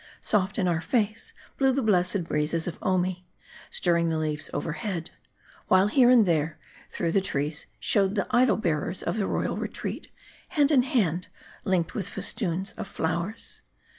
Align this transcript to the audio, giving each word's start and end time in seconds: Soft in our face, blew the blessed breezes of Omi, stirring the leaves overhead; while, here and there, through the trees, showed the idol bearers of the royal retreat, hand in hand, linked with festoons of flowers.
Soft 0.19 0.57
in 0.57 0.67
our 0.67 0.81
face, 0.81 1.31
blew 1.59 1.71
the 1.73 1.83
blessed 1.83 2.23
breezes 2.23 2.65
of 2.65 2.79
Omi, 2.81 3.27
stirring 3.69 4.09
the 4.09 4.17
leaves 4.17 4.49
overhead; 4.51 5.11
while, 5.67 5.85
here 5.85 6.09
and 6.09 6.25
there, 6.25 6.57
through 6.89 7.11
the 7.11 7.21
trees, 7.21 7.67
showed 7.79 8.15
the 8.15 8.25
idol 8.31 8.57
bearers 8.57 9.03
of 9.03 9.17
the 9.19 9.27
royal 9.27 9.57
retreat, 9.57 10.07
hand 10.49 10.71
in 10.71 10.81
hand, 10.81 11.27
linked 11.65 11.93
with 11.93 12.09
festoons 12.09 12.71
of 12.79 12.87
flowers. 12.87 13.61